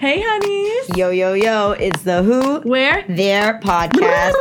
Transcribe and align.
Hey, 0.00 0.22
honeys. 0.24 0.96
Yo, 0.96 1.10
yo, 1.10 1.34
yo, 1.34 1.72
it's 1.72 2.04
the 2.04 2.22
Who 2.22 2.60
Where? 2.60 3.04
Their 3.06 3.60
podcast. 3.60 4.32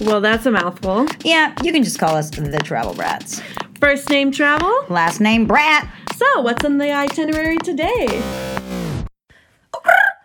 Well, 0.00 0.20
that's 0.20 0.44
a 0.44 0.50
mouthful. 0.50 1.06
yeah, 1.22 1.54
you 1.62 1.72
can 1.72 1.84
just 1.84 2.00
call 2.00 2.16
us 2.16 2.30
the 2.30 2.58
Travel 2.64 2.92
Brats. 2.92 3.40
First 3.78 4.10
name 4.10 4.32
travel. 4.32 4.76
Last 4.88 5.20
name 5.20 5.46
Brat. 5.46 5.88
So, 6.16 6.40
what's 6.40 6.64
on 6.64 6.78
the 6.78 6.90
itinerary 6.90 7.58
today? 7.58 8.06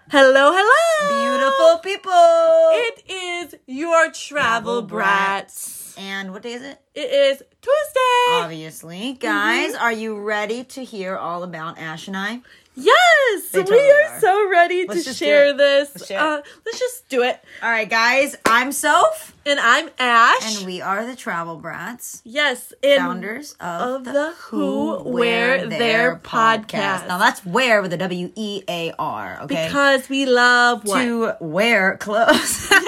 Hello, 0.09 0.51
hello. 0.55 1.37
Beautiful 1.37 1.77
people. 1.83 2.11
It 2.11 3.03
is 3.09 3.55
your 3.67 4.11
travel 4.11 4.81
brats. 4.81 5.95
And 5.97 6.33
what 6.33 6.41
day 6.41 6.53
is 6.53 6.63
it? 6.63 6.81
It 6.95 7.11
is 7.11 7.37
Tuesday. 7.61 8.43
Obviously. 8.43 9.13
Guys, 9.13 9.73
mm-hmm. 9.73 9.83
are 9.83 9.91
you 9.91 10.19
ready 10.19 10.63
to 10.63 10.83
hear 10.83 11.15
all 11.15 11.43
about 11.43 11.77
Ash 11.77 12.07
and 12.07 12.17
I? 12.17 12.41
Yes, 12.83 13.53
we 13.53 13.61
are, 13.61 14.15
are. 14.15 14.19
so 14.19 14.49
ready 14.49 14.85
Let's 14.87 15.05
to 15.05 15.13
share 15.13 15.53
this. 15.55 15.89
Let's 15.95 16.07
share 16.07 16.19
uh, 16.19 16.41
let's 16.65 16.79
just 16.79 17.07
do 17.09 17.23
it. 17.23 17.39
All 17.61 17.69
right, 17.69 17.89
guys, 17.89 18.35
I'm 18.45 18.71
Soph, 18.71 19.35
And 19.45 19.59
I'm 19.59 19.89
Ash. 19.99 20.57
and 20.57 20.65
we 20.65 20.81
are 20.81 21.05
the 21.05 21.15
Travel 21.15 21.57
Brats. 21.57 22.21
yes, 22.23 22.73
and 22.83 22.99
Founders 22.99 23.53
of, 23.59 23.81
of 23.81 24.03
the 24.05 24.33
Who 24.37 25.03
Wear 25.03 25.67
Their 25.67 26.15
podcast. 26.17 27.07
Now 27.07 27.17
that's 27.17 27.45
wear 27.45 27.81
with 27.81 27.93
a 27.93 27.97
W 27.97 28.31
E 28.35 28.63
A 28.67 28.93
R, 28.97 29.39
okay? 29.43 29.65
because 29.67 30.09
we 30.09 30.25
love 30.25 30.85
what? 30.85 31.01
to 31.03 31.33
wear 31.39 31.97
clothes. 31.97 32.71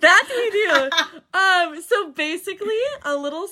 That 0.00 0.24
we 0.30 0.50
do. 0.50 1.18
um, 1.38 1.82
so 1.82 2.12
basically, 2.12 2.78
a 3.04 3.16
little 3.16 3.48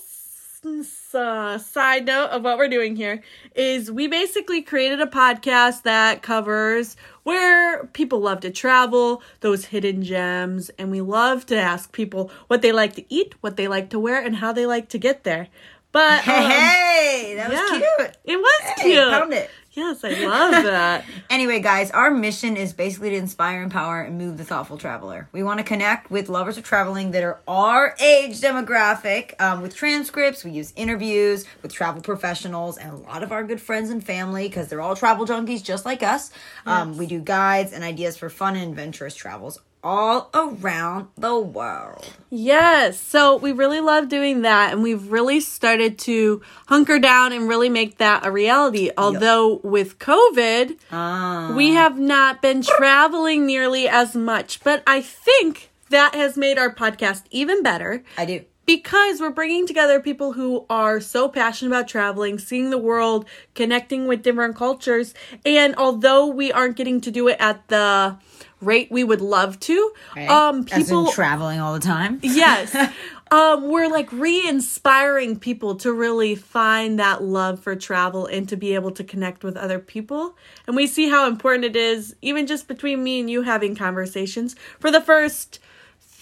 uh, 0.71 1.59
side 1.59 2.07
note 2.07 2.31
of 2.31 2.43
what 2.43 2.59
we're 2.59 2.69
doing 2.69 2.97
here 2.97 3.23
is 3.55 3.91
we 3.91 4.07
basically 4.09 4.63
created 4.63 5.01
a 5.01 5.07
podcast 5.07 5.83
that 5.83 6.23
covers 6.23 6.97
where 7.23 7.87
people 7.87 8.21
love 8.21 8.41
to 8.41 8.51
travel, 8.51 9.23
those 9.41 9.67
hidden 9.67 10.03
gems, 10.03 10.71
and 10.79 10.91
we 10.91 11.01
love 11.01 11.47
to 11.47 11.57
ask 11.57 11.93
people 11.93 12.31
what 12.49 12.63
they 12.63 12.73
like 12.73 12.95
to 12.95 13.05
eat, 13.15 13.35
what 13.41 13.57
they 13.57 13.69
like 13.69 13.91
to 13.91 13.99
wear, 14.01 14.21
and 14.23 14.37
how 14.37 14.53
they 14.53 14.67
like 14.67 14.89
to 14.91 14.99
get 14.99 15.25
there. 15.25 15.49
But 15.93 16.21
hey, 16.23 16.45
um, 16.45 16.51
hey, 16.51 17.35
that 17.37 17.49
was 17.49 17.59
yeah, 17.59 17.79
cute. 17.79 18.17
It 18.25 18.37
was 18.37 18.61
Hey, 18.77 18.91
cute. 18.91 19.09
found 19.09 19.33
it. 19.33 19.51
Yes, 19.77 20.03
I 20.05 20.25
love 20.25 20.65
that. 20.65 21.05
Anyway, 21.29 21.61
guys, 21.61 21.91
our 21.91 22.11
mission 22.11 22.57
is 22.57 22.73
basically 22.73 23.11
to 23.11 23.17
inspire, 23.17 23.63
empower, 23.63 24.01
and 24.01 24.17
move 24.17 24.39
the 24.39 24.45
thoughtful 24.45 24.79
traveler. 24.79 25.29
We 25.33 25.43
want 25.43 25.59
to 25.59 25.65
connect 25.65 26.11
with 26.11 26.31
lovers 26.31 26.57
of 26.57 26.65
traveling 26.65 27.11
that 27.11 27.23
are 27.23 27.41
our 27.47 27.95
age 28.01 28.41
demographic 28.41 29.39
um, 29.39 29.61
with 29.61 29.77
transcripts. 29.77 30.45
We 30.45 30.53
use 30.53 30.73
interviews 30.77 31.45
with 31.61 31.75
travel 31.75 32.01
professionals 32.01 32.79
and 32.79 32.91
a 32.91 32.97
lot 32.97 33.23
of 33.23 33.33
our 33.33 33.45
good 33.45 33.61
friends 33.61 33.91
and 33.91 34.03
family 34.03 34.49
because 34.49 34.69
they're 34.69 34.81
all 34.81 34.97
travel 34.97 35.27
junkies 35.27 35.63
just 35.63 35.85
like 35.85 36.03
us. 36.03 36.31
Um, 36.65 36.97
we 36.97 37.07
do 37.07 37.21
guides 37.21 37.75
and 37.75 37.85
ideas 37.85 38.17
for 38.17 38.31
fun 38.31 38.57
and 38.57 38.71
adventurous 38.71 39.15
travels 39.15 39.61
all 39.87 40.29
around 40.35 41.07
the 41.17 41.39
world. 41.39 42.05
Yes. 42.29 42.99
So 43.01 43.37
we 43.37 43.53
really 43.53 43.79
love 43.81 44.09
doing 44.09 44.43
that. 44.43 44.73
And 44.73 44.83
we've 44.83 45.13
really 45.13 45.39
started 45.39 45.97
to 46.01 46.43
hunker 46.67 46.99
down 46.99 47.33
and 47.33 47.49
really 47.49 47.69
make 47.69 47.99
that 47.99 48.27
a 48.27 48.31
reality. 48.33 48.91
Although 48.99 49.61
with 49.63 50.01
COVID, 50.01 50.77
Ah. 50.91 51.53
we 51.57 51.75
have 51.75 51.99
not 52.01 52.43
been 52.43 52.63
traveling 52.63 53.47
nearly 53.47 53.89
as 53.89 54.17
much. 54.17 54.59
But 54.65 54.83
I 54.89 55.01
think 55.01 55.71
that 55.91 56.17
has 56.17 56.37
made 56.37 56.59
our 56.59 56.75
podcast 56.75 57.23
even 57.31 57.63
better 57.63 58.03
I 58.19 58.25
do. 58.25 58.45
Because 58.67 59.21
we're 59.21 59.31
bringing 59.31 59.67
together 59.67 60.01
people 60.01 60.33
who 60.33 60.67
are 60.69 61.01
so 61.01 61.29
passionate 61.29 61.71
about 61.71 61.89
traveling, 61.89 62.39
seeing 62.39 62.71
the 62.71 62.79
world, 62.79 63.25
connecting 63.55 64.07
with 64.07 64.23
different 64.23 64.57
cultures. 64.57 65.15
And 65.45 65.75
although 65.77 66.27
we 66.27 66.53
aren't 66.53 66.77
getting 66.77 67.01
to 67.03 67.11
do 67.11 67.29
it 67.29 67.37
at 67.39 67.67
the 67.69 68.19
rate 68.61 68.91
we 68.91 69.05
would 69.05 69.21
love 69.21 69.61
to, 69.61 69.93
um, 70.17 70.67
As 70.73 70.73
in 70.73 70.85
people 70.85 71.13
traveling 71.13 71.61
all 71.61 71.75
the 71.75 71.81
time. 71.81 72.19
yes 72.23 72.75
um 73.31 73.69
we're 73.69 73.89
like 73.89 74.11
re-inspiring 74.13 75.39
people 75.39 75.75
to 75.75 75.93
really 75.93 76.35
find 76.35 76.99
that 76.99 77.23
love 77.23 77.61
for 77.61 77.77
travel 77.77 78.25
and 78.27 78.49
to 78.49 78.57
be 78.57 78.75
able 78.75 78.91
to 78.93 79.05
connect 79.05 79.45
with 79.45 79.57
other 79.59 79.79
people 79.79 80.37
and 80.67 80.75
we 80.75 80.87
see 80.87 81.09
how 81.11 81.27
important 81.27 81.65
it 81.65 81.77
is 81.77 82.17
even 82.23 82.47
just 82.47 82.67
between 82.67 83.05
me 83.05 83.21
and 83.21 83.29
you 83.29 83.43
having 83.43 83.77
conversations 83.77 84.57
for 84.81 84.91
the 84.91 85.03
first 85.03 85.59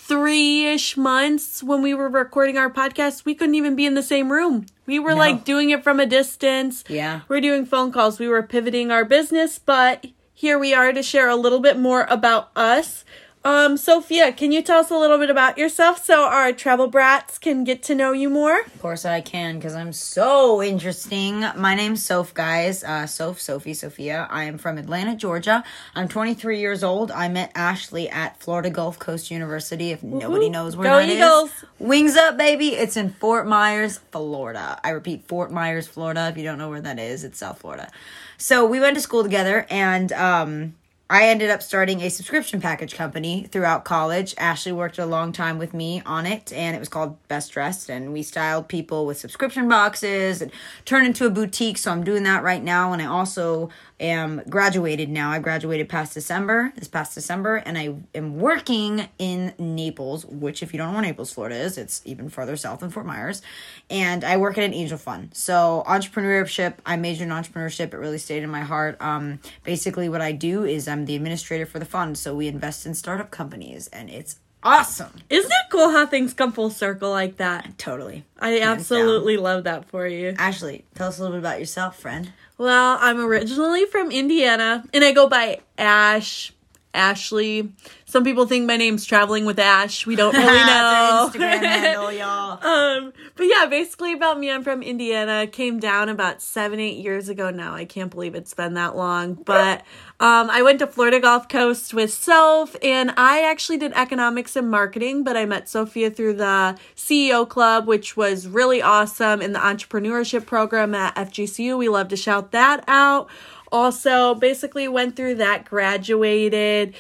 three-ish 0.07 0.99
months 0.99 1.63
when 1.63 1.81
we 1.81 1.95
were 1.95 2.11
recording 2.11 2.59
our 2.59 2.71
podcast 2.71 3.25
we 3.25 3.35
couldn't 3.35 3.55
even 3.55 3.75
be 3.75 3.87
in 3.87 3.95
the 3.95 4.03
same 4.03 4.31
room. 4.31 4.67
We 4.85 4.99
were 4.99 5.15
like 5.15 5.45
doing 5.45 5.71
it 5.71 5.83
from 5.83 5.99
a 5.99 6.05
distance. 6.05 6.85
Yeah. 6.89 7.23
we're 7.27 7.41
doing 7.41 7.65
phone 7.65 7.91
calls. 7.91 8.19
We 8.19 8.29
were 8.29 8.43
pivoting 8.43 8.91
our 8.91 9.07
business 9.07 9.59
but 9.59 10.07
here 10.35 10.59
we 10.59 10.75
are 10.75 10.93
to 10.93 11.03
share 11.03 11.29
a 11.31 11.37
little 11.37 11.61
bit 11.61 11.79
more 11.79 12.07
about 12.11 12.51
us 12.55 13.05
um, 13.45 13.77
Sophia, 13.77 14.33
can 14.33 14.53
you 14.53 14.63
tell 14.63 14.79
us 14.81 14.91
a 14.91 14.97
little 14.97 15.19
bit 15.19 15.29
about 15.29 15.59
yourself 15.59 16.03
so 16.03 16.23
our 16.25 16.51
travel 16.51 16.87
brats 16.87 17.37
can 17.39 17.63
get 17.63 17.83
to 17.83 17.95
know 17.95 18.13
you 18.13 18.31
more? 18.31 18.61
Of 18.63 18.81
course 18.81 19.05
I 19.05 19.21
can, 19.21 19.57
because 19.57 19.75
I'm 19.75 19.93
so 19.93 20.63
interesting. 20.63 21.41
My 21.55 21.75
name's 21.75 22.03
Soph, 22.03 22.33
guys. 22.33 22.83
Uh, 22.83 23.07
Soph, 23.07 23.39
Sophie, 23.39 23.75
Sophia. 23.75 24.27
I 24.31 24.45
am 24.45 24.57
from 24.57 24.79
Atlanta, 24.79 25.15
Georgia. 25.15 25.63
I'm 25.95 26.09
23 26.09 26.59
years 26.59 26.83
old. 26.83 27.11
I 27.11 27.29
met 27.29 27.53
Ashley 27.55 28.09
at 28.09 28.41
Florida 28.41 28.71
Gulf 28.71 28.99
Coast 28.99 29.31
University. 29.31 29.91
If 29.91 30.03
nobody 30.03 30.49
knows 30.49 30.75
where 30.75 30.89
Go 30.89 30.97
that 31.01 31.09
is, 31.11 31.17
Eagles. 31.17 31.51
wings 31.79 32.17
up, 32.17 32.39
baby. 32.39 32.69
It's 32.69 32.97
in 32.97 33.11
Fort 33.11 33.47
Myers, 33.47 33.99
Florida. 34.11 34.81
I 34.83 34.89
repeat, 34.89 35.29
Fort 35.29 35.53
Myers, 35.53 35.87
Florida. 35.87 36.29
If 36.31 36.39
you 36.39 36.45
don't 36.45 36.57
know 36.57 36.71
where 36.71 36.81
that 36.81 36.99
is, 36.99 37.25
it's 37.25 37.41
South 37.41 37.59
Florida. 37.61 37.91
So 38.39 38.65
we 38.65 38.81
went 38.81 38.95
to 38.95 39.03
school 39.03 39.23
together, 39.23 39.67
and 39.69 40.11
um, 40.13 40.75
I 41.11 41.29
ended 41.29 41.51
up 41.51 41.63
starting 41.63 42.01
a 42.01 42.09
subscription 42.09 42.63
package 42.63 42.95
company 42.95 43.47
throughout 43.51 43.85
college. 43.85 44.35
Ashley 44.39 44.73
worked 44.73 44.99
a 44.99 45.05
long 45.05 45.33
time 45.33 45.59
with 45.59 45.75
me 45.75 46.01
on 46.07 46.25
it, 46.25 46.51
and 46.51 46.75
it 46.75 46.79
was 46.79 46.89
called 46.89 47.19
Best 47.29 47.53
Dressed. 47.53 47.91
And 47.91 48.13
we 48.13 48.23
styled 48.23 48.69
people 48.69 49.05
with 49.05 49.19
subscription 49.19 49.69
boxes 49.69 50.41
and 50.41 50.51
turned 50.87 51.07
into 51.07 51.27
a 51.27 51.31
boutique. 51.31 51.77
So 51.77 51.93
I'm 51.93 52.05
doing 52.05 52.23
that 52.23 52.43
right 52.43 52.65
now. 52.65 52.95
And 52.95 53.03
I 53.03 53.05
also 53.05 53.69
am 54.01 54.43
graduated 54.49 55.09
now. 55.09 55.31
I 55.31 55.39
graduated 55.39 55.89
past 55.89 56.15
December, 56.15 56.73
this 56.77 56.89
past 56.89 57.15
December, 57.15 57.57
and 57.57 57.79
I 57.79 57.95
am 58.15 58.39
working 58.39 59.09
in 59.19 59.55
Naples, 59.59 60.25
which, 60.27 60.63
if 60.63 60.73
you 60.73 60.79
don't 60.79 60.89
know 60.89 60.95
where 60.95 61.03
Naples, 61.03 61.33
Florida 61.33 61.57
is, 61.57 61.79
it's 61.79 62.03
even 62.05 62.29
farther 62.29 62.57
south 62.57 62.81
than 62.81 62.91
Fort 62.91 63.07
Myers. 63.07 63.43
And 63.91 64.25
I 64.25 64.37
work 64.37 64.59
at 64.59 64.65
an 64.65 64.75
angel 64.75 64.99
fund. 64.99 65.31
So 65.33 65.85
entrepreneurship, 65.87 66.75
I 66.85 66.97
majored 66.97 67.29
in 67.29 67.31
entrepreneurship. 67.31 67.95
It 67.95 67.99
really 67.99 68.19
stayed 68.19 68.43
in 68.43 68.51
my 68.51 68.63
heart. 68.63 68.97
Um, 69.01 69.41
basically, 69.63 70.09
what 70.09 70.21
I 70.21 70.33
do 70.33 70.65
is 70.65 70.89
I'm 70.89 71.07
the 71.07 71.17
administrator 71.17 71.67
for 71.67 71.79
the 71.79 71.85
fund. 71.85 72.19
So 72.19 72.35
we 72.35 72.49
invest 72.49 72.87
in 72.87 72.95
startup 72.95 73.31
companies, 73.31 73.89
and 73.89 74.11
it's 74.11 74.41
awesome. 74.65 75.13
Isn't 75.29 75.51
it 75.51 75.71
cool 75.71 75.91
how 75.91 76.07
things 76.07 76.35
come 76.35 76.53
full 76.53 76.71
circle 76.71 77.11
like 77.11 77.37
that? 77.37 77.79
Totally. 77.79 78.25
I 78.39 78.61
absolutely 78.61 79.37
love 79.37 79.65
that 79.65 79.89
for 79.91 80.07
you. 80.07 80.35
Ashley, 80.39 80.85
tell 80.95 81.09
us 81.09 81.19
a 81.19 81.23
little 81.23 81.37
bit 81.37 81.41
about 81.41 81.61
yourself, 81.61 81.99
friend. 81.99 82.33
Well, 82.57 82.99
I'm 83.01 83.21
originally 83.21 83.85
from 83.87 84.13
Indiana 84.13 84.85
and 84.95 85.05
I 85.05 85.13
go 85.13 85.29
by 85.29 85.61
Ash, 85.77 86.54
Ashley. 86.95 87.73
Some 88.07 88.23
people 88.23 88.47
think 88.47 88.67
my 88.67 88.77
name's 88.77 89.05
Traveling 89.05 89.45
with 89.45 89.59
Ash. 89.59 90.07
We 90.07 90.15
don't 90.15 90.35
really 90.35 90.47
know. 90.47 91.31
Instagram 91.33 91.59
handle, 91.65 92.13
y'all. 92.13 92.65
Um, 92.65 93.13
but 93.35 93.45
yeah, 93.45 93.67
basically 93.67 94.13
about 94.13 94.39
me, 94.39 94.51
I'm 94.51 94.63
from 94.63 94.83
Indiana. 94.83 95.47
Came 95.47 95.81
down 95.81 96.09
about 96.09 96.41
seven, 96.41 96.79
eight 96.79 96.99
years 96.99 97.29
ago 97.29 97.51
now. 97.51 97.75
I 97.75 97.85
can't 97.85 98.11
believe 98.11 98.35
it's 98.35 98.55
been 98.55 98.75
that 98.75 98.95
long. 98.95 99.35
But 99.35 99.81
um, 100.21 100.49
I 100.49 100.63
went 100.63 100.79
to 100.79 100.87
Florida 100.87 101.19
Gulf 101.19 101.49
Coast 101.49 101.93
with 101.93 102.13
Soph, 102.13 102.77
and 102.83 103.13
I 103.17 103.43
actually 103.43 103.79
did 103.79 103.93
economics 103.95 104.55
and 104.55 104.71
marketing. 104.71 105.25
But 105.25 105.37
I 105.37 105.45
met 105.45 105.69
Sophia 105.69 106.11
through 106.11 106.35
the 106.35 106.79
CEO 106.95 107.49
Club, 107.49 107.89
which 107.89 108.17
was 108.17 108.47
really 108.47 108.81
awesome, 108.81 109.43
in 109.43 109.53
the 109.53 109.59
entrepreneurship 109.59 110.47
program 110.47 110.95
at 110.95 111.17
FGCU. 111.17 111.77
We 111.77 111.89
love 111.89 112.09
to 112.09 112.17
shout 112.17 112.53
that 112.53 112.85
out. 112.87 113.29
Also, 113.73 114.35
basically 114.35 114.87
went 114.89 115.17
through 115.17 115.37
that, 115.37 115.65
graduated. 115.65 116.95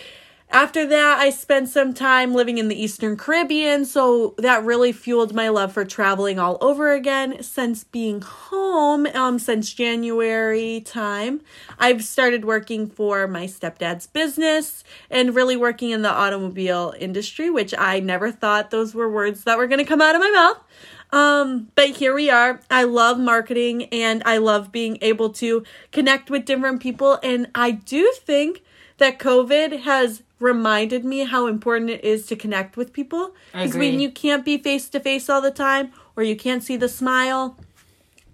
After 0.50 0.86
that, 0.86 1.18
I 1.18 1.30
spent 1.30 1.68
some 1.68 1.94
time 1.94 2.32
living 2.32 2.58
in 2.58 2.68
the 2.68 2.80
Eastern 2.80 3.16
Caribbean, 3.16 3.84
so 3.84 4.36
that 4.38 4.62
really 4.62 4.92
fueled 4.92 5.34
my 5.34 5.48
love 5.48 5.72
for 5.72 5.84
traveling 5.84 6.38
all 6.38 6.58
over 6.60 6.92
again. 6.92 7.42
Since 7.42 7.82
being 7.82 8.20
home, 8.20 9.06
um, 9.14 9.40
since 9.40 9.72
January 9.72 10.80
time, 10.84 11.40
I've 11.78 12.04
started 12.04 12.44
working 12.44 12.86
for 12.88 13.26
my 13.26 13.46
stepdad's 13.46 14.06
business 14.06 14.84
and 15.10 15.34
really 15.34 15.56
working 15.56 15.90
in 15.90 16.02
the 16.02 16.12
automobile 16.12 16.94
industry, 17.00 17.50
which 17.50 17.74
I 17.76 17.98
never 17.98 18.30
thought 18.30 18.70
those 18.70 18.94
were 18.94 19.10
words 19.10 19.42
that 19.44 19.58
were 19.58 19.66
going 19.66 19.80
to 19.80 19.84
come 19.84 20.02
out 20.02 20.14
of 20.14 20.20
my 20.20 20.30
mouth. 20.30 20.62
Um, 21.14 21.68
but 21.76 21.90
here 21.90 22.12
we 22.12 22.28
are. 22.28 22.60
I 22.68 22.82
love 22.82 23.20
marketing 23.20 23.84
and 23.84 24.20
I 24.26 24.38
love 24.38 24.72
being 24.72 24.98
able 25.00 25.30
to 25.34 25.62
connect 25.92 26.28
with 26.28 26.44
different 26.44 26.82
people. 26.82 27.20
And 27.22 27.48
I 27.54 27.70
do 27.70 28.12
think 28.18 28.64
that 28.98 29.20
COVID 29.20 29.82
has 29.82 30.24
reminded 30.40 31.04
me 31.04 31.20
how 31.24 31.46
important 31.46 31.90
it 31.90 32.02
is 32.02 32.26
to 32.26 32.36
connect 32.36 32.76
with 32.76 32.92
people. 32.92 33.32
Because 33.52 33.76
when 33.76 34.00
you 34.00 34.10
can't 34.10 34.44
be 34.44 34.58
face 34.58 34.88
to 34.88 34.98
face 34.98 35.30
all 35.30 35.40
the 35.40 35.52
time 35.52 35.92
or 36.16 36.24
you 36.24 36.34
can't 36.34 36.64
see 36.64 36.76
the 36.76 36.88
smile, 36.88 37.56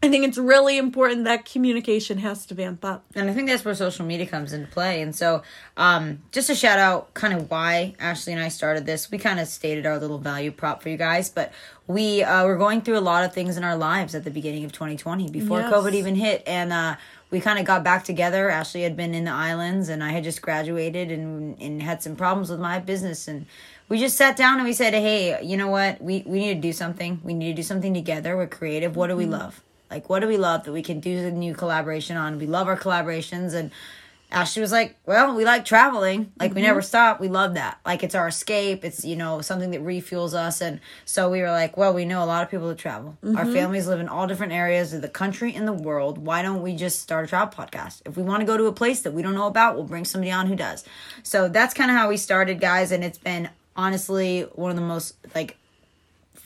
I 0.03 0.09
think 0.09 0.27
it's 0.27 0.39
really 0.39 0.79
important 0.79 1.25
that 1.25 1.45
communication 1.45 2.19
has 2.19 2.47
to 2.47 2.55
vamp 2.55 2.87
up. 2.87 3.05
And 3.15 3.29
I 3.29 3.35
think 3.35 3.49
that's 3.49 3.67
where 3.67 3.75
social 3.75 4.07
media 4.07 4.25
comes 4.27 4.55
into 4.55 4.67
play. 4.71 5.03
And 5.03 5.15
so, 5.15 5.43
um, 5.77 6.23
just 6.33 6.47
to 6.47 6.55
shout 6.55 6.79
out 6.79 7.13
kind 7.13 7.35
of 7.35 7.51
why 7.51 7.95
Ashley 8.01 8.33
and 8.33 8.41
I 8.41 8.49
started 8.49 8.87
this, 8.87 9.11
we 9.11 9.19
kind 9.19 9.39
of 9.39 9.47
stated 9.47 9.85
our 9.85 9.99
little 9.99 10.19
value 10.19 10.53
prop 10.53 10.83
for 10.83 10.89
you 10.89 10.97
guys, 10.97 11.29
but 11.29 11.53
we 11.87 12.23
uh, 12.23 12.47
were 12.47 12.57
going 12.57 12.81
through 12.81 12.97
a 12.97 13.01
lot 13.01 13.25
of 13.25 13.35
things 13.35 13.59
in 13.59 13.65
our 13.65 13.77
lives 13.77 14.15
at 14.15 14.25
the 14.25 14.31
beginning 14.31 14.65
of 14.65 14.73
2020 14.73 15.29
before 15.31 15.61
Yes. 15.61 15.73
COVID 15.73 15.93
even 15.93 16.15
hit. 16.15 16.43
And 16.47 16.73
uh, 16.73 16.97
we 17.31 17.41
kind 17.41 17.59
of 17.59 17.67
got 17.67 17.85
back 17.85 18.03
together. 18.05 18.49
Ashley 18.49 18.83
had 18.83 18.97
been 18.97 19.15
in 19.15 19.25
the 19.25 19.33
islands, 19.33 19.91
and 19.91 20.03
I 20.03 20.13
had 20.13 20.25
just 20.25 20.41
graduated 20.41 21.11
and, 21.11 21.61
and 21.61 21.83
had 21.83 22.03
some 22.03 22.17
problems 22.17 22.49
with 22.49 22.59
my 22.59 22.79
business. 22.79 23.29
And 23.29 23.45
we 23.91 23.99
just 23.99 24.17
sat 24.17 24.35
down 24.35 24.57
and 24.57 24.65
we 24.65 24.73
said, 24.73 24.95
hey, 24.95 25.45
you 25.45 25.59
know 25.59 25.69
what? 25.69 26.01
We, 26.01 26.23
we 26.25 26.39
need 26.39 26.55
to 26.55 26.61
do 26.61 26.73
something. 26.73 27.21
We 27.23 27.35
need 27.35 27.49
to 27.49 27.57
do 27.57 27.63
something 27.63 27.93
together. 27.93 28.35
We're 28.35 28.47
creative. 28.47 28.97
What 28.97 29.09
do 29.09 29.17
we 29.17 29.27
love? 29.27 29.63
Like, 29.91 30.09
what 30.09 30.21
do 30.21 30.29
we 30.29 30.37
love 30.37 30.65
that 30.65 30.73
we 30.73 30.83
can 30.83 31.01
do 31.01 31.27
a 31.27 31.31
new 31.31 31.55
collaboration 31.55 32.17
on? 32.17 32.39
We 32.39 32.47
love 32.47 32.69
our 32.69 32.79
collaborations. 32.79 33.55
And 33.55 33.71
Ashley 34.33 34.63
was 34.63 34.71
like, 34.71 34.95
well, 35.07 35.35
we 35.35 35.45
like 35.45 35.65
traveling. 35.65 36.33
Like, 36.39 36.55
we 36.55 36.61
mm-hmm. 36.61 36.69
never 36.69 36.83
stop. 36.83 37.19
We 37.19 37.27
love 37.27 37.55
that. 37.55 37.81
Like, 37.85 38.05
it's 38.05 38.15
our 38.15 38.29
escape. 38.29 38.85
It's, 38.85 39.05
you 39.05 39.17
know, 39.17 39.41
something 39.41 39.73
that 39.73 39.83
refuels 39.83 40.35
us. 40.35 40.61
And 40.61 40.79
so 41.05 41.29
we 41.29 41.41
were 41.41 41.51
like, 41.51 41.77
well, 41.77 41.93
we 41.93 42.05
know 42.05 42.23
a 42.23 42.27
lot 42.27 42.45
of 42.45 42.51
people 42.51 42.69
that 42.69 42.79
travel. 42.79 43.19
Our 43.25 43.31
mm-hmm. 43.31 43.53
families 43.53 43.89
live 43.89 43.99
in 43.99 44.09
all 44.09 44.29
different 44.29 44.53
areas 44.53 44.93
of 44.93 45.03
the 45.03 45.09
country 45.09 45.53
and 45.55 45.67
the 45.67 45.73
world. 45.73 46.19
Why 46.19 46.43
don't 46.43 46.63
we 46.63 46.77
just 46.77 47.01
start 47.01 47.25
a 47.25 47.29
travel 47.29 47.53
podcast? 47.53 48.03
If 48.07 48.17
we 48.17 48.23
want 48.23 48.43
to 48.43 48.47
go 48.47 48.57
to 48.57 48.67
a 48.67 48.73
place 48.73 49.03
that 49.03 49.13
we 49.13 49.23
don't 49.23 49.35
know 49.35 49.49
about, 49.49 49.75
we'll 49.75 49.85
bring 49.85 50.05
somebody 50.05 50.31
on 50.31 50.47
who 50.47 50.55
does. 50.55 50.85
So 51.25 51.49
that's 51.49 51.75
kind 51.75 51.91
of 51.91 51.97
how 51.97 52.09
we 52.09 52.17
started, 52.17 52.61
guys. 52.61 52.93
And 52.93 53.03
it's 53.03 53.19
been 53.19 53.51
honestly 53.75 54.43
one 54.55 54.71
of 54.71 54.77
the 54.77 54.83
most, 54.83 55.17
like, 55.35 55.57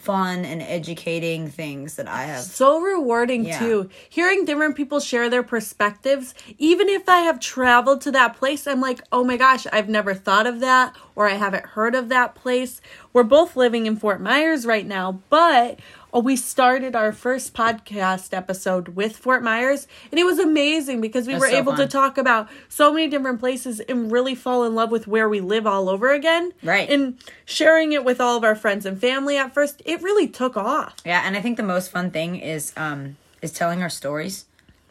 fun 0.04 0.44
and 0.44 0.60
educating 0.62 1.48
things 1.48 1.96
that 1.96 2.06
I 2.06 2.24
have. 2.24 2.42
So 2.44 2.78
rewarding 2.80 3.46
Yeah. 3.46 3.58
too. 3.58 3.88
Hearing 4.08 4.44
different 4.44 4.76
people 4.76 5.00
share 5.00 5.30
their 5.30 5.42
perspectives, 5.42 6.34
even 6.58 6.88
if 6.88 7.08
I 7.08 7.20
have 7.20 7.40
traveled 7.40 8.02
to 8.02 8.10
that 8.12 8.36
place, 8.36 8.66
I'm 8.66 8.80
like, 8.80 9.00
oh 9.10 9.24
my 9.24 9.36
gosh, 9.36 9.66
I've 9.72 9.88
never 9.88 10.12
thought 10.14 10.46
of 10.46 10.60
that 10.60 10.94
or 11.14 11.28
I 11.28 11.34
haven't 11.34 11.64
heard 11.66 11.94
of 11.94 12.08
that 12.10 12.34
place. 12.34 12.80
We're 13.12 13.22
both 13.22 13.56
living 13.56 13.86
in 13.86 13.96
Fort 13.96 14.20
Myers 14.20 14.66
right 14.66 14.86
now, 14.86 15.22
but 15.30 15.78
oh, 16.14 16.20
we 16.20 16.36
started 16.36 16.94
our 16.94 17.12
first 17.12 17.52
podcast 17.54 18.32
episode 18.32 18.88
with 18.88 19.16
Fort 19.16 19.42
Myers 19.42 19.88
and 20.12 20.18
it 20.20 20.24
was 20.24 20.38
amazing 20.38 21.00
because 21.00 21.26
we 21.26 21.32
That's 21.32 21.42
were 21.42 21.50
so 21.50 21.56
able 21.56 21.76
to 21.76 21.88
talk 21.88 22.16
about 22.16 22.48
so 22.68 22.92
many 22.92 23.08
different 23.08 23.40
places 23.40 23.80
and 23.80 24.12
really 24.12 24.36
fall 24.36 24.62
in 24.64 24.76
love 24.76 24.92
with 24.92 25.08
where 25.08 25.28
we 25.28 25.40
live 25.40 25.66
all 25.66 25.88
over 25.88 26.12
again. 26.12 26.52
Right. 26.62 26.88
And 26.88 27.18
sharing 27.44 27.92
it 27.92 28.04
with 28.04 28.20
all 28.20 28.36
of 28.36 28.44
our 28.44 28.54
friends 28.54 28.86
and 28.86 28.98
family 28.98 29.36
at 29.36 29.52
first, 29.52 29.82
it 29.84 30.00
really 30.02 30.28
took 30.28 30.56
off. 30.56 30.94
Yeah, 31.04 31.22
and 31.24 31.36
I 31.36 31.40
think 31.40 31.56
the 31.56 31.64
most 31.64 31.90
fun 31.90 32.12
thing 32.12 32.36
is 32.36 32.72
um 32.76 33.16
is 33.42 33.50
telling 33.52 33.82
our 33.82 33.90
stories 33.90 34.44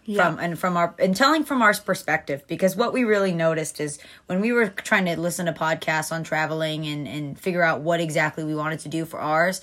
Yeah. 0.05 0.25
from 0.29 0.39
and 0.39 0.59
from 0.59 0.75
our 0.75 0.93
and 0.99 1.15
telling 1.15 1.45
from 1.45 1.61
our 1.61 1.73
perspective 1.73 2.43
because 2.47 2.75
what 2.75 2.91
we 2.91 3.05
really 3.05 3.31
noticed 3.33 3.79
is 3.79 3.97
when 4.25 4.41
we 4.41 4.51
were 4.51 4.67
trying 4.67 5.05
to 5.05 5.17
listen 5.17 5.45
to 5.45 5.53
podcasts 5.53 6.11
on 6.11 6.23
traveling 6.25 6.85
and 6.85 7.07
and 7.07 7.39
figure 7.39 7.63
out 7.63 7.79
what 7.79 8.01
exactly 8.01 8.43
we 8.43 8.53
wanted 8.53 8.79
to 8.79 8.89
do 8.89 9.05
for 9.05 9.21
ours, 9.21 9.61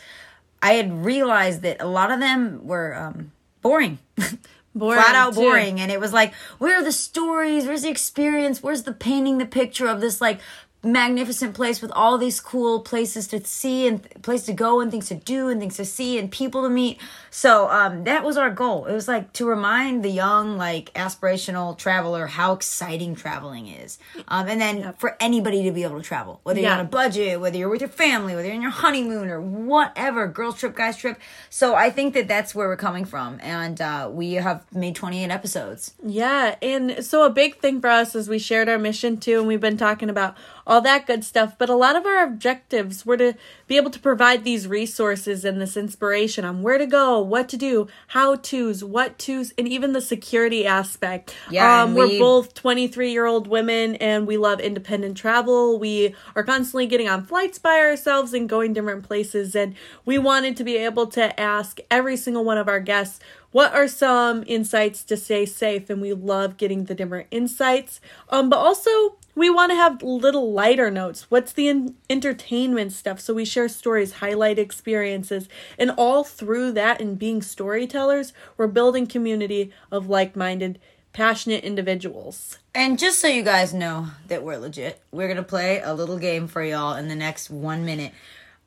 I 0.63 0.73
had 0.75 1.05
realized 1.05 1.63
that 1.63 1.81
a 1.81 1.87
lot 1.87 2.11
of 2.11 2.21
them 2.21 2.67
were 2.67 2.95
um 2.95 3.33
boring. 3.63 3.99
Boring, 4.73 5.03
flat 5.03 5.17
out 5.17 5.35
too. 5.35 5.41
boring 5.41 5.81
and 5.81 5.91
it 5.91 5.99
was 5.99 6.13
like 6.13 6.33
where 6.59 6.77
are 6.79 6.85
the 6.85 6.93
stories 6.93 7.67
where's 7.67 7.83
the 7.83 7.89
experience 7.91 8.63
where's 8.63 8.85
the 8.85 8.93
painting 8.93 9.39
the 9.39 9.45
picture 9.45 9.89
of 9.89 10.01
this 10.01 10.21
like 10.21 10.39
magnificent 10.83 11.55
place 11.55 11.83
with 11.83 11.91
all 11.93 12.17
these 12.17 12.41
cool 12.41 12.81
places 12.81 13.27
to 13.29 13.45
see 13.45 13.87
and 13.87 14.03
th- 14.03 14.23
place 14.23 14.45
to 14.47 14.53
go 14.53 14.81
and 14.81 14.91
things 14.91 15.09
to 15.09 15.15
do 15.15 15.49
and 15.49 15.61
things 15.61 15.77
to 15.77 15.85
see 15.85 16.19
and 16.19 16.31
people 16.31 16.63
to 16.63 16.71
meet. 16.71 16.99
So 17.31 17.69
um 17.69 18.05
that 18.05 18.25
was 18.25 18.37
our 18.39 18.51
goal. 18.51 18.87
It 18.87 18.95
was 18.95 19.07
like 19.07 19.33
to 19.35 19.47
remind 19.47 20.03
the 20.03 20.09
young 20.11 20.57
like 20.57 20.93
aspirational 20.95 21.77
traveler 21.77 22.27
how 22.27 22.55
exciting 22.55 23.15
traveling 23.15 23.67
is. 23.69 23.99
Um 24.29 24.49
and 24.49 24.59
then 24.61 24.95
for 24.95 25.17
anybody 25.21 25.63
to 25.65 25.71
be 25.71 25.83
able 25.83 25.99
to 25.99 26.03
travel 26.03 26.41
whether 26.45 26.59
you're 26.61 26.71
Yeah. 26.71 26.79
on 26.79 26.87
a 26.87 26.89
budget 26.89 27.41
whether 27.41 27.59
you're 27.59 27.69
with 27.69 27.83
your 27.83 27.91
family 27.91 28.35
whether 28.35 28.47
you're 28.49 28.57
in 28.57 28.63
your 28.63 28.71
honeymoon 28.71 29.29
or 29.29 29.41
whatever 29.41 30.27
girls 30.29 30.59
trip 30.59 30.75
guys 30.75 30.97
trip. 30.97 31.19
So 31.51 31.75
i 31.75 31.91
think 31.91 32.15
that 32.15 32.27
that's 32.27 32.55
where 32.55 32.69
we're 32.69 32.77
coming 32.77 33.05
from. 33.05 33.39
And 33.43 33.81
uh 33.83 34.09
we 34.11 34.33
have 34.35 34.65
made 34.75 34.97
28 34.97 35.31
episodes. 35.31 35.93
Yeah, 36.05 36.57
and 36.63 37.05
so 37.05 37.25
a 37.25 37.31
big 37.31 37.59
thing 37.59 37.81
for 37.83 37.91
us 37.91 38.15
is 38.15 38.29
we 38.31 38.39
shared 38.39 38.69
our 38.69 38.79
mission 38.79 39.19
too, 39.19 39.39
and 39.41 39.47
we've 39.47 39.61
been 39.61 39.77
talking 39.77 40.09
about 40.09 40.35
all 40.67 40.81
that 40.83 41.07
good 41.07 41.25
stuff. 41.25 41.57
But 41.59 41.69
a 41.69 41.75
lot 41.75 41.97
of 41.97 42.07
our 42.07 42.23
objectives 42.23 43.05
were 43.07 43.17
to 43.17 43.35
be 43.67 43.77
able 43.77 43.91
to 43.91 43.99
provide 43.99 44.45
these 44.45 44.67
resources 44.67 45.45
and 45.45 45.61
this 45.61 45.77
inspiration 45.77 46.45
on 46.45 46.63
where 46.63 46.79
to 46.79 46.87
go, 46.87 47.21
what 47.21 47.49
to 47.51 47.57
do, 47.57 47.89
how 48.09 48.37
to's, 48.37 48.83
what 48.85 49.19
to's, 49.19 49.53
and 49.59 49.69
even 49.69 49.93
the 49.93 50.01
security 50.01 50.67
aspect. 50.67 51.35
Yeah, 51.51 51.83
um, 51.83 51.89
and 51.89 51.97
we're 51.97 52.09
we- 52.09 52.19
both 52.19 52.55
23 52.55 53.13
year 53.13 53.27
old 53.27 53.47
women 53.47 53.97
and 53.97 54.27
we 54.27 54.37
love 54.37 54.61
independent 54.61 55.17
travel. 55.17 55.79
We 55.79 56.15
are 56.37 56.43
constantly 56.43 56.87
getting 56.87 57.09
on 57.09 57.25
flights 57.25 57.59
by 57.59 57.79
ourselves 57.79 58.33
and 58.33 58.49
going 58.49 58.73
different 58.73 59.05
places. 59.05 59.55
And 59.55 59.75
we 60.05 60.19
wanted 60.19 60.57
to 60.59 60.65
be 60.65 60.77
able 60.77 61.07
to 61.09 61.39
ask 61.39 61.79
every 61.91 62.17
single 62.17 62.45
one 62.45 62.59
of 62.59 62.69
our 62.69 62.81
guests 62.81 63.21
what 63.53 63.75
are 63.75 63.89
some 63.89 64.45
insights 64.47 65.03
to 65.05 65.17
stay 65.17 65.45
safe 65.45 65.91
and 65.91 66.01
we 66.01 66.13
love 66.13 66.57
getting 66.57 66.85
the 66.85 66.95
different 66.95 67.27
insights 67.31 68.01
um 68.29 68.49
but 68.49 68.59
also 68.59 69.17
we 69.35 69.49
want 69.49 69.71
to 69.71 69.77
have 69.77 70.03
little 70.03 70.53
lighter 70.53 70.91
notes 70.91 71.31
what's 71.31 71.53
the 71.53 71.69
in- 71.69 71.97
entertainment 72.09 72.93
stuff 72.93 73.21
so 73.21 73.35
we 73.35 73.45
share 73.45 73.69
stories 73.69 74.15
highlight 74.15 74.59
experiences 74.59 75.49
and 75.79 75.91
all 75.93 76.25
through 76.25 76.73
that 76.73 77.01
and 77.01 77.19
being 77.19 77.41
storytellers 77.43 78.33
we're 78.57 78.67
building 78.67 79.07
community 79.07 79.71
of 79.91 80.09
like-minded 80.09 80.79
passionate 81.13 81.65
individuals 81.65 82.59
And 82.75 82.99
just 82.99 83.19
so 83.21 83.27
you 83.27 83.43
guys 83.43 83.75
know 83.75 84.09
that 84.29 84.45
we're 84.45 84.59
legit, 84.59 85.01
we're 85.11 85.27
gonna 85.27 85.43
play 85.43 85.81
a 85.81 85.93
little 85.93 86.19
game 86.19 86.47
for 86.47 86.63
y'all 86.63 86.95
in 86.97 87.09
the 87.09 87.17
next 87.17 87.51
one 87.51 87.85
minute. 87.85 88.13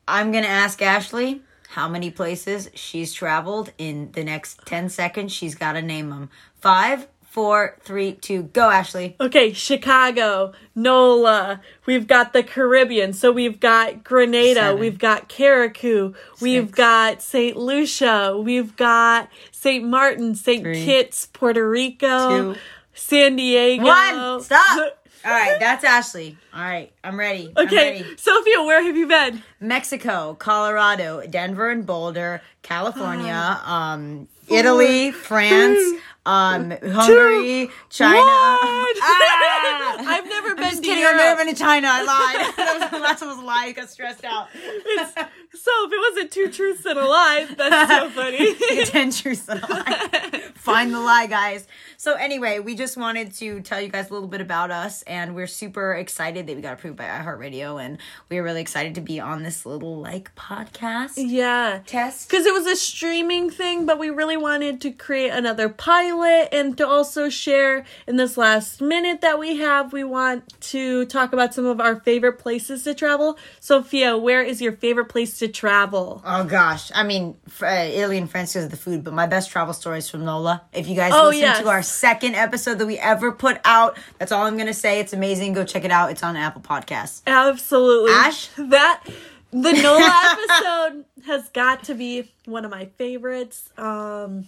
I'm 0.06 0.30
gonna 0.30 0.46
ask 0.46 0.82
Ashley 0.82 1.40
how 1.70 1.88
many 1.88 2.10
places 2.10 2.68
she's 2.74 3.14
traveled 3.14 3.72
in 3.78 4.12
the 4.12 4.22
next 4.22 4.60
10 4.66 4.90
seconds. 4.90 5.32
She's 5.32 5.54
gotta 5.54 5.80
name 5.80 6.10
them. 6.10 6.28
Five, 6.60 7.08
four, 7.34 7.76
three, 7.80 8.12
two, 8.12 8.44
go, 8.44 8.70
Ashley. 8.70 9.16
Okay, 9.20 9.52
Chicago, 9.52 10.52
NOLA, 10.76 11.60
we've 11.84 12.06
got 12.06 12.32
the 12.32 12.44
Caribbean, 12.44 13.12
so 13.12 13.32
we've 13.32 13.58
got 13.58 14.04
Grenada, 14.04 14.60
Seven. 14.60 14.78
we've 14.80 15.00
got 15.00 15.28
Carriacou, 15.28 16.14
we've 16.40 16.70
got 16.70 17.20
St. 17.20 17.56
Lucia, 17.56 18.40
we've 18.40 18.76
got 18.76 19.28
St. 19.50 19.84
Martin, 19.84 20.36
St. 20.36 20.62
Kitts, 20.62 21.26
Puerto 21.32 21.68
Rico, 21.68 22.54
Two. 22.54 22.60
San 22.94 23.34
Diego. 23.34 23.82
One, 23.84 24.40
stop. 24.40 24.96
All 25.26 25.32
right, 25.32 25.58
that's 25.58 25.82
Ashley. 25.82 26.36
All 26.54 26.62
right, 26.62 26.92
I'm 27.02 27.18
ready. 27.18 27.52
I'm 27.56 27.66
Okay, 27.66 28.02
ready. 28.02 28.16
Sophia, 28.16 28.62
where 28.62 28.80
have 28.80 28.96
you 28.96 29.08
been? 29.08 29.42
Mexico, 29.58 30.34
Colorado, 30.38 31.26
Denver 31.28 31.70
and 31.70 31.84
Boulder, 31.84 32.42
California, 32.62 33.60
um, 33.64 34.28
Italy, 34.48 35.10
France, 35.10 35.93
um, 36.26 36.70
Hungary, 36.70 37.70
China. 37.90 38.16
What? 38.16 38.96
Ah! 39.02 39.96
I've 40.06 40.28
never 40.28 40.48
I'm 40.50 40.56
been 40.56 40.64
just 40.70 40.82
to 40.82 40.88
kidding. 40.88 41.04
I've 41.04 41.16
never 41.16 41.44
been 41.44 41.54
to 41.54 41.60
China. 41.60 41.88
I 41.90 42.02
lied. 42.02 42.54
that 42.56 42.78
was 42.80 42.90
the 42.90 42.98
last 42.98 43.20
one 43.20 43.30
was 43.30 43.38
a 43.38 43.42
lie. 43.42 43.64
I 43.66 43.72
got 43.72 43.90
stressed 43.90 44.24
out. 44.24 44.48
So 44.52 45.70
if 45.84 45.92
it 45.92 46.14
wasn't 46.14 46.32
two 46.32 46.50
truths 46.50 46.84
and 46.84 46.98
a 46.98 47.06
lie, 47.06 47.46
that's 47.56 47.90
so 47.92 48.10
funny. 48.20 48.54
Ten 48.86 49.10
truths 49.10 49.48
and 49.48 49.62
a 49.62 49.66
lie. 49.66 50.52
Find 50.64 50.94
the 50.94 51.00
lie, 51.00 51.26
guys. 51.26 51.66
So 51.98 52.14
anyway, 52.14 52.58
we 52.58 52.74
just 52.74 52.96
wanted 52.96 53.34
to 53.34 53.60
tell 53.60 53.82
you 53.82 53.88
guys 53.88 54.08
a 54.08 54.14
little 54.14 54.28
bit 54.28 54.40
about 54.40 54.70
us, 54.70 55.02
and 55.02 55.34
we're 55.34 55.46
super 55.46 55.92
excited 55.92 56.46
that 56.46 56.56
we 56.56 56.62
got 56.62 56.72
approved 56.72 56.96
by 56.96 57.04
iHeartRadio, 57.04 57.84
and 57.84 57.98
we're 58.30 58.42
really 58.42 58.62
excited 58.62 58.94
to 58.94 59.02
be 59.02 59.20
on 59.20 59.42
this 59.42 59.66
little 59.66 59.98
like 59.98 60.34
podcast 60.36 61.12
yeah. 61.16 61.80
test. 61.86 62.30
because 62.30 62.46
it 62.46 62.54
was 62.54 62.66
a 62.66 62.76
streaming 62.76 63.50
thing, 63.50 63.84
but 63.84 63.98
we 63.98 64.08
really 64.08 64.38
wanted 64.38 64.80
to 64.80 64.90
create 64.90 65.28
another 65.28 65.68
pilot 65.68 66.48
and 66.50 66.78
to 66.78 66.88
also 66.88 67.28
share 67.28 67.84
in 68.06 68.16
this 68.16 68.38
last 68.38 68.80
minute 68.80 69.20
that 69.20 69.38
we 69.38 69.56
have. 69.56 69.92
We 69.92 70.02
want 70.02 70.58
to 70.62 71.04
talk 71.04 71.34
about 71.34 71.52
some 71.52 71.66
of 71.66 71.78
our 71.78 72.00
favorite 72.00 72.38
places 72.38 72.84
to 72.84 72.94
travel. 72.94 73.36
Sophia, 73.60 74.16
where 74.16 74.42
is 74.42 74.62
your 74.62 74.72
favorite 74.72 75.10
place 75.10 75.38
to 75.40 75.48
travel? 75.48 76.22
Oh 76.24 76.44
gosh, 76.44 76.90
I 76.94 77.02
mean, 77.02 77.36
uh, 77.60 77.66
Italy 77.66 78.16
and 78.16 78.30
France 78.30 78.54
because 78.54 78.64
of 78.64 78.70
the 78.70 78.78
food, 78.78 79.04
but 79.04 79.12
my 79.12 79.26
best 79.26 79.50
travel 79.50 79.74
story 79.74 79.98
is 79.98 80.08
from 80.08 80.24
Nola. 80.24 80.53
If 80.72 80.88
you 80.88 80.94
guys 80.94 81.12
Oh, 81.14 81.26
listen 81.26 81.40
yes. 81.42 81.60
to 81.60 81.68
our 81.68 81.82
second 81.82 82.34
episode 82.34 82.78
that 82.78 82.86
we 82.86 82.98
ever 82.98 83.32
put 83.32 83.60
out, 83.64 83.98
that's 84.18 84.32
all 84.32 84.44
I'm 84.46 84.56
gonna 84.56 84.74
say. 84.74 85.00
It's 85.00 85.12
amazing. 85.12 85.52
Go 85.52 85.64
check 85.64 85.84
it 85.84 85.90
out. 85.90 86.10
It's 86.10 86.22
on 86.22 86.36
Apple 86.36 86.60
Podcasts. 86.62 87.22
Absolutely. 87.26 88.12
Ash? 88.12 88.48
That 88.56 89.02
the 89.50 89.72
Nola 89.72 90.36
episode 90.90 91.04
has 91.26 91.48
got 91.50 91.84
to 91.84 91.94
be 91.94 92.32
one 92.46 92.64
of 92.64 92.70
my 92.70 92.86
favorites. 92.98 93.70
Um 93.78 94.46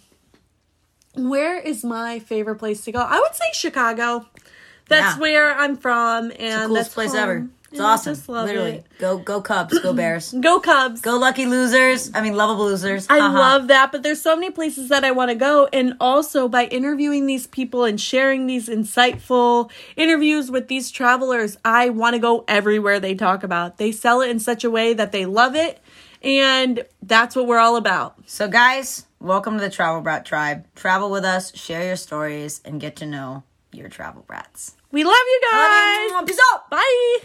where 1.15 1.59
is 1.59 1.83
my 1.85 2.19
favorite 2.19 2.57
place 2.57 2.85
to 2.85 2.93
go? 2.93 2.99
I 3.01 3.19
would 3.19 3.35
say 3.35 3.47
Chicago. 3.55 4.27
That's 4.89 5.17
Yeah. 5.17 5.21
where 5.21 5.55
I'm 5.55 5.77
from 5.77 6.31
and 6.39 6.63
the 6.65 6.67
coolest 6.69 6.85
that's 6.91 6.95
place 6.95 7.11
home. 7.13 7.19
ever. 7.21 7.49
It's 7.77 7.85
awesome. 7.85 8.15
just 8.15 8.29
love 8.29 8.47
Literally. 8.47 8.71
it. 8.73 8.87
Go 8.99 9.19
go 9.19 9.41
Cubs, 9.41 9.79
go 9.81 9.93
Bears. 9.95 10.33
Go 10.41 10.61
Cubs. 10.61 11.01
go 11.01 11.17
lucky 11.19 11.47
losers. 11.47 12.11
I 12.15 12.21
mean 12.21 12.35
lovable 12.37 12.65
losers. 12.65 13.07
I 13.09 13.19
Haha. 13.19 13.39
love 13.39 13.69
that, 13.69 13.93
but 13.93 14.03
there's 14.03 14.21
so 14.21 14.35
many 14.37 14.51
places 14.51 14.89
that 14.89 15.05
I 15.05 15.11
want 15.13 15.31
to 15.31 15.35
go. 15.35 15.69
And 15.73 15.95
also 16.01 16.49
by 16.49 16.65
interviewing 16.67 17.27
these 17.27 17.47
people 17.47 17.85
and 17.85 18.01
sharing 18.01 18.47
these 18.47 18.69
insightful 18.69 19.71
interviews 19.97 20.51
with 20.51 20.69
these 20.69 20.91
travelers, 20.91 21.57
I 21.65 21.91
want 21.91 22.15
to 22.15 22.19
go 22.21 22.45
everywhere 22.49 23.01
they 23.01 23.15
talk 23.15 23.43
about. 23.43 23.79
They 23.79 23.93
sell 23.93 24.21
it 24.21 24.31
in 24.31 24.39
such 24.41 24.65
a 24.65 24.71
way 24.71 24.95
that 24.95 25.13
they 25.13 25.27
love 25.27 25.55
it. 25.55 25.81
And 26.23 26.85
that's 27.03 27.37
what 27.37 27.47
we're 27.47 27.59
all 27.59 27.77
about. 27.77 28.17
So 28.27 28.49
guys, 28.49 29.07
welcome 29.21 29.55
to 29.59 29.61
the 29.61 29.71
Travel 29.71 30.01
Brat 30.01 30.25
Tribe. 30.25 30.67
Travel 30.75 31.11
with 31.11 31.25
us, 31.25 31.55
share 31.57 31.85
your 31.87 31.97
stories, 31.97 32.61
and 32.65 32.81
get 32.81 32.97
to 32.97 33.07
know 33.07 33.45
your 33.73 33.89
travel 33.89 34.25
brats. 34.27 34.75
We 34.91 35.05
love 35.05 35.13
you 35.15 35.41
guys. 35.53 36.11
Love 36.13 36.21
you. 36.23 36.27
Peace 36.27 36.41
out. 36.55 36.71
Bye. 36.71 37.19